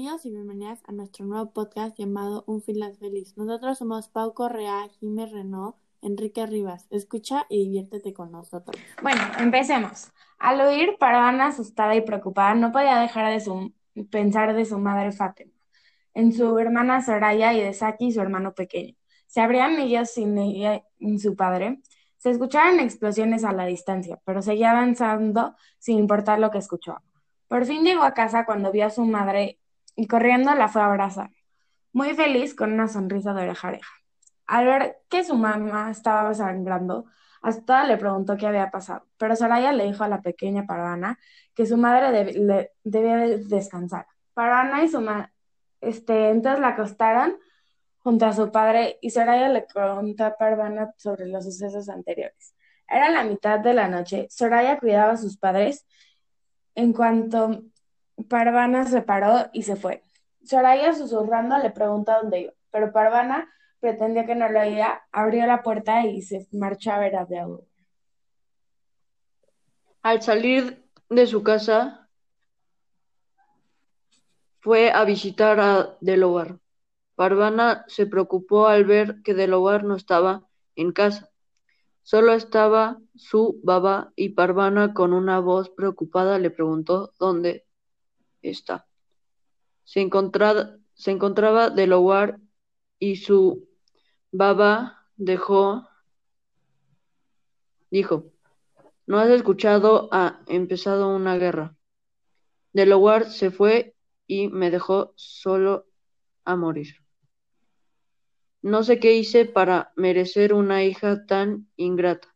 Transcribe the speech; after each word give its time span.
Bienvenidos 0.00 0.24
y 0.24 0.30
bienvenidas 0.30 0.82
a 0.86 0.92
nuestro 0.92 1.26
nuevo 1.26 1.52
podcast 1.52 1.94
llamado 1.98 2.42
Un 2.46 2.62
Finland 2.62 2.98
Feliz. 2.98 3.36
Nosotros 3.36 3.76
somos 3.76 4.08
Pau 4.08 4.32
Correa, 4.32 4.88
Jiménez 4.98 5.30
Renault, 5.30 5.76
Enrique 6.00 6.46
Rivas. 6.46 6.86
Escucha 6.88 7.44
y 7.50 7.64
diviértete 7.64 8.14
con 8.14 8.32
nosotros. 8.32 8.80
Bueno, 9.02 9.20
empecemos. 9.38 10.10
Al 10.38 10.58
oír 10.62 10.96
Parvana 10.98 11.48
asustada 11.48 11.94
y 11.96 12.00
preocupada, 12.00 12.54
no 12.54 12.72
podía 12.72 12.98
dejar 12.98 13.30
de 13.30 13.40
su, 13.40 13.74
pensar 14.10 14.54
de 14.54 14.64
su 14.64 14.78
madre 14.78 15.12
Fátima, 15.12 15.52
en 16.14 16.32
su 16.32 16.58
hermana 16.58 17.02
Soraya 17.02 17.52
y 17.52 17.60
de 17.60 17.74
Saki, 17.74 18.10
su 18.10 18.22
hermano 18.22 18.54
pequeño. 18.54 18.94
Se 19.26 19.42
abrían 19.42 19.78
ellos 19.78 20.08
sin 20.08 20.38
ella 20.38 20.82
y 20.98 21.18
su 21.18 21.36
padre. 21.36 21.82
Se 22.16 22.30
escuchaban 22.30 22.80
explosiones 22.80 23.44
a 23.44 23.52
la 23.52 23.66
distancia, 23.66 24.18
pero 24.24 24.40
seguía 24.40 24.70
avanzando 24.70 25.56
sin 25.78 25.98
importar 25.98 26.38
lo 26.38 26.50
que 26.50 26.56
escuchó. 26.56 27.02
Por 27.48 27.66
fin 27.66 27.84
llegó 27.84 28.02
a 28.02 28.14
casa 28.14 28.46
cuando 28.46 28.72
vio 28.72 28.86
a 28.86 28.90
su 28.90 29.04
madre 29.04 29.60
y 30.00 30.06
corriendo 30.06 30.54
la 30.54 30.68
fue 30.68 30.80
a 30.80 30.86
abrazar, 30.86 31.30
muy 31.92 32.14
feliz 32.14 32.54
con 32.54 32.72
una 32.72 32.88
sonrisa 32.88 33.34
de 33.34 33.42
oreja 33.42 33.68
a 33.68 33.70
oreja. 33.72 33.92
Al 34.46 34.64
ver 34.64 34.96
que 35.10 35.24
su 35.24 35.36
mamá 35.36 35.90
estaba 35.90 36.32
sangrando, 36.32 37.04
hasta 37.42 37.84
le 37.84 37.98
preguntó 37.98 38.38
qué 38.38 38.46
había 38.46 38.70
pasado, 38.70 39.06
pero 39.18 39.36
Soraya 39.36 39.72
le 39.72 39.84
dijo 39.84 40.02
a 40.02 40.08
la 40.08 40.22
pequeña 40.22 40.64
Parvana 40.64 41.18
que 41.54 41.66
su 41.66 41.76
madre 41.76 42.32
debía 42.82 43.16
descansar. 43.46 44.06
Parvana 44.32 44.82
y 44.82 44.88
su 44.88 45.02
madre, 45.02 45.28
este, 45.82 46.30
entonces 46.30 46.60
la 46.60 46.68
acostaron 46.68 47.36
junto 47.98 48.24
a 48.24 48.32
su 48.32 48.50
padre 48.50 48.96
y 49.02 49.10
Soraya 49.10 49.50
le 49.50 49.66
preguntó 49.70 50.24
a 50.24 50.34
Parvana 50.34 50.94
sobre 50.96 51.26
los 51.26 51.44
sucesos 51.44 51.90
anteriores. 51.90 52.54
Era 52.88 53.10
la 53.10 53.22
mitad 53.22 53.60
de 53.60 53.74
la 53.74 53.86
noche, 53.86 54.28
Soraya 54.30 54.78
cuidaba 54.78 55.12
a 55.12 55.16
sus 55.18 55.36
padres 55.36 55.86
en 56.74 56.94
cuanto 56.94 57.64
Parvana 58.28 58.86
se 58.86 59.02
paró 59.02 59.50
y 59.52 59.62
se 59.62 59.76
fue. 59.76 60.02
Soraya 60.44 60.92
susurrando 60.94 61.58
le 61.58 61.70
preguntó 61.70 62.12
dónde 62.20 62.40
iba, 62.40 62.52
pero 62.70 62.92
Parvana 62.92 63.48
pretendía 63.80 64.26
que 64.26 64.34
no 64.34 64.48
lo 64.48 64.60
oía, 64.60 65.02
abrió 65.12 65.46
la 65.46 65.62
puerta 65.62 66.04
y 66.04 66.22
se 66.22 66.46
marchó 66.52 66.92
a 66.92 66.98
ver 66.98 67.16
a 67.16 67.24
Deodoro. 67.24 67.66
Al 70.02 70.22
salir 70.22 70.82
de 71.08 71.26
su 71.26 71.42
casa, 71.42 72.08
fue 74.60 74.90
a 74.90 75.04
visitar 75.04 75.58
a 75.60 75.96
Delaware. 76.00 76.58
Parvana 77.14 77.84
se 77.88 78.06
preocupó 78.06 78.66
al 78.66 78.84
ver 78.84 79.22
que 79.22 79.34
Delaware 79.34 79.84
no 79.84 79.96
estaba 79.96 80.46
en 80.76 80.92
casa. 80.92 81.30
Solo 82.02 82.32
estaba 82.32 82.98
su 83.14 83.60
baba 83.62 84.12
y 84.16 84.30
Parvana 84.30 84.94
con 84.94 85.12
una 85.12 85.38
voz 85.38 85.70
preocupada 85.70 86.38
le 86.38 86.50
preguntó 86.50 87.12
dónde 87.18 87.66
está. 88.42 88.86
Se, 89.84 90.00
encontraba, 90.00 90.76
se 90.94 91.10
encontraba 91.10 91.72
y 92.98 93.16
su 93.16 93.68
baba 94.30 95.06
dejó, 95.16 95.88
dijo, 97.90 98.32
¿no 99.06 99.18
has 99.18 99.30
escuchado? 99.30 100.08
Ha 100.12 100.40
empezado 100.46 101.14
una 101.14 101.36
guerra. 101.36 101.76
Delaware 102.72 103.30
se 103.30 103.50
fue 103.50 103.96
y 104.26 104.48
me 104.48 104.70
dejó 104.70 105.12
solo 105.16 105.86
a 106.44 106.56
morir. 106.56 106.94
No 108.62 108.84
sé 108.84 109.00
qué 109.00 109.14
hice 109.14 109.46
para 109.46 109.92
merecer 109.96 110.52
una 110.52 110.84
hija 110.84 111.24
tan 111.26 111.68
ingrata. 111.76 112.28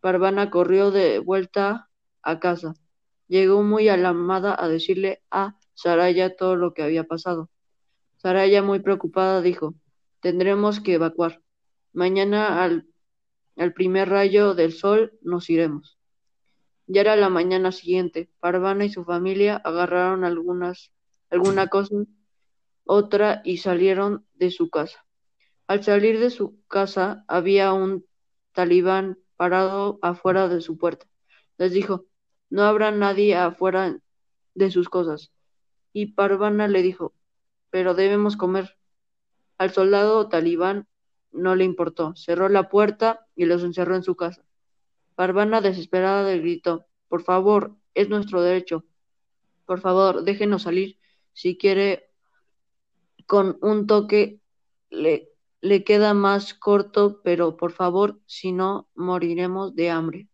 Parvana 0.00 0.50
corrió 0.50 0.90
de 0.90 1.18
vuelta 1.18 1.88
a 2.22 2.38
casa. 2.38 2.74
Llegó 3.34 3.64
muy 3.64 3.88
alarmada 3.88 4.54
a 4.56 4.68
decirle 4.68 5.20
a 5.28 5.58
Saraya 5.72 6.36
todo 6.36 6.54
lo 6.54 6.72
que 6.72 6.84
había 6.84 7.02
pasado. 7.02 7.50
Saraya, 8.18 8.62
muy 8.62 8.78
preocupada, 8.78 9.42
dijo, 9.42 9.74
tendremos 10.20 10.78
que 10.78 10.94
evacuar. 10.94 11.42
Mañana 11.92 12.62
al, 12.62 12.86
al 13.56 13.72
primer 13.72 14.08
rayo 14.08 14.54
del 14.54 14.72
sol 14.72 15.18
nos 15.20 15.50
iremos. 15.50 15.98
Ya 16.86 17.00
era 17.00 17.16
la 17.16 17.28
mañana 17.28 17.72
siguiente. 17.72 18.30
Parvana 18.38 18.84
y 18.84 18.90
su 18.90 19.04
familia 19.04 19.56
agarraron 19.56 20.22
algunas, 20.22 20.92
alguna 21.28 21.66
cosa, 21.66 21.96
otra 22.84 23.42
y 23.44 23.56
salieron 23.56 24.24
de 24.34 24.52
su 24.52 24.70
casa. 24.70 25.04
Al 25.66 25.82
salir 25.82 26.20
de 26.20 26.30
su 26.30 26.62
casa 26.68 27.24
había 27.26 27.72
un 27.72 28.06
talibán 28.52 29.18
parado 29.34 29.98
afuera 30.02 30.46
de 30.46 30.60
su 30.60 30.78
puerta. 30.78 31.08
Les 31.58 31.72
dijo, 31.72 32.06
no 32.50 32.62
habrá 32.62 32.90
nadie 32.90 33.36
afuera 33.36 33.98
de 34.54 34.70
sus 34.70 34.88
cosas. 34.88 35.32
Y 35.92 36.12
Parvana 36.12 36.68
le 36.68 36.82
dijo, 36.82 37.14
pero 37.70 37.94
debemos 37.94 38.36
comer. 38.36 38.76
Al 39.58 39.72
soldado 39.72 40.28
talibán 40.28 40.88
no 41.32 41.56
le 41.56 41.64
importó, 41.64 42.14
cerró 42.16 42.48
la 42.48 42.68
puerta 42.68 43.26
y 43.34 43.46
los 43.46 43.62
encerró 43.62 43.96
en 43.96 44.02
su 44.02 44.16
casa. 44.16 44.44
Parvana, 45.14 45.60
desesperada, 45.60 46.28
le 46.28 46.38
gritó, 46.38 46.86
por 47.08 47.22
favor, 47.22 47.76
es 47.94 48.08
nuestro 48.08 48.42
derecho. 48.42 48.84
Por 49.66 49.80
favor, 49.80 50.24
déjenos 50.24 50.62
salir. 50.62 50.98
Si 51.32 51.56
quiere, 51.56 52.10
con 53.26 53.58
un 53.62 53.86
toque 53.86 54.40
le 54.90 55.34
le 55.64 55.82
queda 55.82 56.12
más 56.12 56.52
corto, 56.52 57.22
pero 57.24 57.56
por 57.56 57.72
favor, 57.72 58.20
si 58.26 58.52
no, 58.52 58.86
moriremos 58.94 59.74
de 59.74 59.88
hambre. 59.88 60.28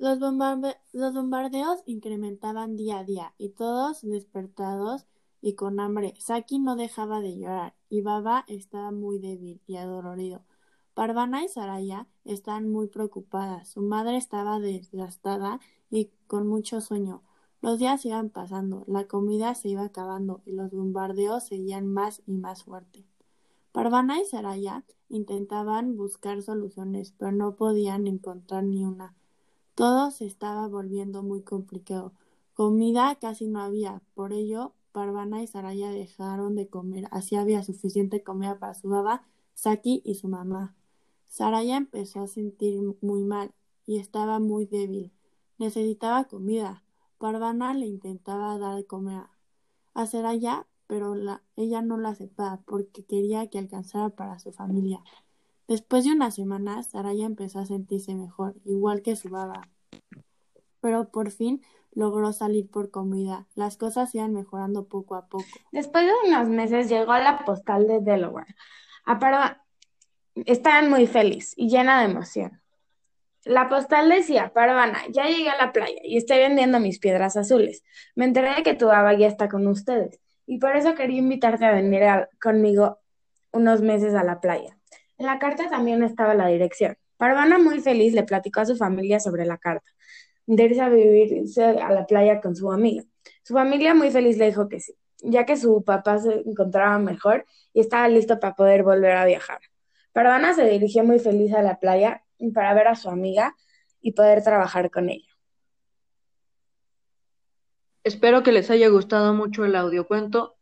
Los, 0.00 0.18
bombardeos 0.18 1.82
incrementaban 1.84 2.74
día 2.74 3.00
a 3.00 3.04
día 3.04 3.34
y 3.36 3.50
todos 3.50 4.00
despertados 4.00 5.06
y 5.42 5.56
con 5.56 5.78
hambre. 5.78 6.14
Saki 6.18 6.58
no 6.58 6.74
dejaba 6.74 7.20
de 7.20 7.36
llorar 7.36 7.74
y 7.90 8.00
Baba 8.00 8.46
estaba 8.48 8.92
muy 8.92 9.18
débil 9.18 9.60
y 9.66 9.76
adolorido. 9.76 10.42
Parvana 10.94 11.44
y 11.44 11.48
Saraya 11.48 12.06
estaban 12.24 12.70
muy 12.72 12.88
preocupadas. 12.88 13.68
Su 13.68 13.82
madre 13.82 14.16
estaba 14.16 14.58
desgastada 14.58 15.60
y 15.90 16.10
con 16.26 16.46
mucho 16.46 16.80
sueño. 16.80 17.22
Los 17.60 17.78
días 17.78 18.06
iban 18.06 18.30
pasando, 18.30 18.84
la 18.86 19.06
comida 19.06 19.54
se 19.54 19.68
iba 19.68 19.84
acabando 19.84 20.40
y 20.46 20.52
los 20.52 20.70
bombardeos 20.70 21.44
seguían 21.44 21.86
más 21.86 22.22
y 22.26 22.32
más 22.32 22.64
fuertes. 22.64 23.04
Parvana 23.70 24.18
y 24.18 24.24
Saraya 24.24 24.82
intentaban 25.10 25.98
buscar 25.98 26.40
soluciones, 26.40 27.12
pero 27.18 27.32
no 27.32 27.54
podían 27.56 28.06
encontrar 28.06 28.64
ni 28.64 28.86
una. 28.86 29.14
Todo 29.74 30.10
se 30.10 30.26
estaba 30.26 30.68
volviendo 30.68 31.22
muy 31.22 31.42
complicado. 31.42 32.12
Comida 32.54 33.16
casi 33.16 33.46
no 33.46 33.60
había, 33.62 34.02
por 34.14 34.32
ello 34.32 34.74
Parvana 34.92 35.42
y 35.42 35.46
Saraya 35.46 35.90
dejaron 35.90 36.54
de 36.56 36.68
comer. 36.68 37.06
Así 37.10 37.36
había 37.36 37.62
suficiente 37.62 38.22
comida 38.22 38.58
para 38.58 38.74
su 38.74 38.88
baba, 38.88 39.24
Saki 39.54 40.02
y 40.04 40.14
su 40.14 40.28
mamá. 40.28 40.74
Saraya 41.28 41.76
empezó 41.76 42.22
a 42.22 42.26
sentir 42.26 42.80
muy 43.00 43.24
mal 43.24 43.52
y 43.86 43.98
estaba 43.98 44.40
muy 44.40 44.66
débil. 44.66 45.12
Necesitaba 45.58 46.24
comida. 46.24 46.82
Parvana 47.18 47.74
le 47.74 47.86
intentaba 47.86 48.58
dar 48.58 48.76
de 48.76 48.86
comer 48.86 49.24
a 49.94 50.06
Saraya, 50.06 50.66
pero 50.86 51.14
ella 51.56 51.82
no 51.82 51.98
la 51.98 52.10
aceptaba 52.10 52.60
porque 52.66 53.04
quería 53.04 53.48
que 53.48 53.58
alcanzara 53.58 54.10
para 54.10 54.38
su 54.38 54.52
familia. 54.52 55.02
Después 55.70 56.04
de 56.04 56.10
unas 56.10 56.34
semanas, 56.34 56.90
Saraya 56.90 57.24
empezó 57.24 57.60
a 57.60 57.64
sentirse 57.64 58.12
mejor, 58.16 58.56
igual 58.64 59.02
que 59.02 59.14
su 59.14 59.28
baba. 59.28 59.68
Pero 60.80 61.12
por 61.12 61.30
fin 61.30 61.62
logró 61.92 62.32
salir 62.32 62.68
por 62.68 62.90
comida. 62.90 63.46
Las 63.54 63.76
cosas 63.76 64.12
iban 64.16 64.32
mejorando 64.32 64.88
poco 64.88 65.14
a 65.14 65.28
poco. 65.28 65.44
Después 65.70 66.06
de 66.06 66.28
unos 66.28 66.48
meses 66.48 66.88
llegó 66.88 67.12
a 67.12 67.20
la 67.20 67.44
postal 67.44 67.86
de 67.86 68.00
Delaware. 68.00 68.52
A 69.06 69.62
Estaban 70.34 70.90
muy 70.90 71.06
felices 71.06 71.54
y 71.56 71.68
llena 71.68 72.00
de 72.00 72.10
emoción. 72.10 72.60
La 73.44 73.68
postal 73.68 74.08
decía, 74.08 74.52
Parvana, 74.52 74.98
ya 75.10 75.26
llegué 75.26 75.50
a 75.50 75.56
la 75.56 75.72
playa 75.72 76.00
y 76.02 76.16
estoy 76.16 76.38
vendiendo 76.38 76.80
mis 76.80 76.98
piedras 76.98 77.36
azules. 77.36 77.84
Me 78.16 78.24
enteré 78.24 78.56
de 78.56 78.64
que 78.64 78.74
tu 78.74 78.86
baba 78.86 79.14
ya 79.14 79.28
está 79.28 79.48
con 79.48 79.68
ustedes 79.68 80.18
y 80.46 80.58
por 80.58 80.74
eso 80.74 80.96
quería 80.96 81.20
invitarte 81.20 81.64
a 81.64 81.70
venir 81.70 82.02
conmigo 82.42 82.98
unos 83.52 83.82
meses 83.82 84.16
a 84.16 84.24
la 84.24 84.40
playa. 84.40 84.79
En 85.20 85.26
la 85.26 85.38
carta 85.38 85.68
también 85.68 86.02
estaba 86.02 86.32
la 86.32 86.46
dirección. 86.46 86.96
Parvana, 87.18 87.58
muy 87.58 87.80
feliz, 87.80 88.14
le 88.14 88.22
platicó 88.22 88.60
a 88.60 88.64
su 88.64 88.74
familia 88.74 89.20
sobre 89.20 89.44
la 89.44 89.58
carta, 89.58 89.90
de 90.46 90.64
irse 90.64 90.80
a 90.80 90.88
vivirse 90.88 91.62
a 91.62 91.92
la 91.92 92.06
playa 92.06 92.40
con 92.40 92.56
su 92.56 92.72
amiga. 92.72 93.04
Su 93.42 93.52
familia, 93.52 93.92
muy 93.92 94.10
feliz, 94.10 94.38
le 94.38 94.46
dijo 94.46 94.66
que 94.70 94.80
sí, 94.80 94.94
ya 95.18 95.44
que 95.44 95.58
su 95.58 95.84
papá 95.84 96.18
se 96.18 96.42
encontraba 96.46 96.98
mejor 96.98 97.44
y 97.74 97.80
estaba 97.80 98.08
listo 98.08 98.40
para 98.40 98.54
poder 98.54 98.82
volver 98.82 99.12
a 99.12 99.26
viajar. 99.26 99.60
Parvana 100.14 100.54
se 100.54 100.64
dirigió 100.64 101.04
muy 101.04 101.18
feliz 101.18 101.52
a 101.52 101.60
la 101.60 101.78
playa 101.78 102.24
para 102.54 102.72
ver 102.72 102.88
a 102.88 102.94
su 102.94 103.10
amiga 103.10 103.54
y 104.00 104.12
poder 104.12 104.42
trabajar 104.42 104.90
con 104.90 105.10
ella. 105.10 105.28
Espero 108.04 108.42
que 108.42 108.52
les 108.52 108.70
haya 108.70 108.88
gustado 108.88 109.34
mucho 109.34 109.66
el 109.66 109.76
audiocuento 109.76 110.56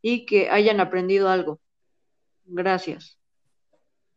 y 0.00 0.24
que 0.24 0.48
hayan 0.48 0.80
aprendido 0.80 1.28
algo. 1.28 1.60
Gracias. 2.46 3.18